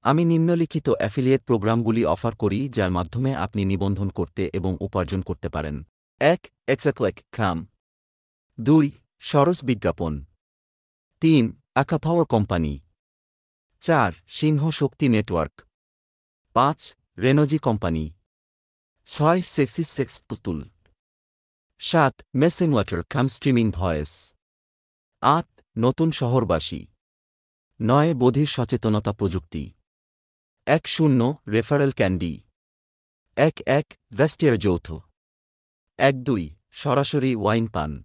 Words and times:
আমি 0.00 0.24
নিম্নলিখিত 0.24 0.88
অ্যাফিলিয়েট 0.88 1.44
প্রোগ্রামগুলি 1.44 2.04
অফার 2.04 2.36
করি, 2.36 2.68
যার 2.68 2.90
মাধ্যমে 2.90 3.34
আপনি 3.34 3.64
নিবন্ধন 3.64 4.08
করতে 4.08 4.50
এবং 4.54 4.76
উপার্জন 4.80 5.20
করতে 5.20 5.48
পারেন। 5.48 5.86
এক, 6.20 6.46
এক্সাক্লেক, 6.68 7.20
খাম। 7.32 7.66
দুই, 8.60 8.90
সরস 9.20 9.64
বিজ্ঞাপন। 9.64 10.24
তিন 11.20 11.60
আকাপাওয়ার 11.74 12.26
কোম্পানি। 12.26 12.80
চার, 13.80 14.12
সিংহ 14.28 14.70
শক্তি 14.70 15.08
নেটওয়ার্ক। 15.08 15.62
পাঁচ, 16.52 16.96
রেনজি 17.18 17.58
কোম্পানি। 17.58 18.12
ছয়, 19.04 19.42
সেক্সি 19.42 19.82
সেক্স 19.82 20.20
পুতুল। 20.20 20.68
সাত 21.78 22.14
মেসেন 22.34 22.72
ওয়াটার 22.72 23.02
খাম 23.10 23.28
স্ট্রিমিং 23.28 23.70
ভয়েস। 23.70 24.34
আট, 25.20 25.46
নতুন 25.78 26.10
শহরবাসী। 26.10 26.86
নয়, 27.80 28.14
বোধির 28.14 28.46
সচেতনতা 28.46 29.12
প্রযুক্তি। 29.12 29.70
এক 30.70 30.88
শূন্য 30.88 31.34
রেফারেল 31.48 31.90
ক্যান্ডি। 31.90 32.40
এক 33.36 33.52
এক 33.66 33.86
ভেস্টিয়ার 34.16 34.58
যৌথ। 34.58 34.92
এক 35.98 36.14
দুই 36.22 36.54
সরাসরি 36.72 37.36
ওয়াইন 37.36 37.66
পান। 37.68 38.04